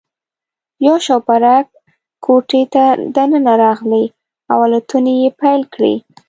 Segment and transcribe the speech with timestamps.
[0.85, 1.67] یو شوپرک
[2.25, 2.83] کوټې ته
[3.15, 4.05] دننه راغلی
[4.51, 5.95] او الوتنې یې پیل کړې.